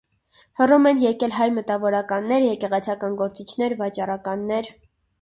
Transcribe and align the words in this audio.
Հռոմ 0.61 0.89
են 0.91 1.03
եկել 1.03 1.35
հայ 1.41 1.47
մտավորականներ, 1.59 2.49
եկեղեցական 2.49 3.21
գործիչներ, 3.23 3.81
վաճառականներ։ 3.87 4.77